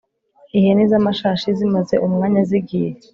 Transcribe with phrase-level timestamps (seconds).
[0.57, 2.89] ihene z'amashashi zimaze umwanya zigiye